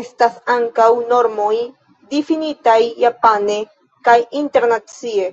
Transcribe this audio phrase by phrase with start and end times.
[0.00, 1.50] Estas ankaŭ normoj
[2.14, 3.58] difinitaj japane
[4.10, 5.30] kaj internacie.